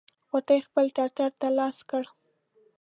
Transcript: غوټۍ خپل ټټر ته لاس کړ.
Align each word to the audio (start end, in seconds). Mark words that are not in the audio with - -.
غوټۍ 0.29 0.59
خپل 0.67 0.85
ټټر 0.95 1.29
ته 1.39 1.47
لاس 1.57 1.77
کړ. 1.89 2.03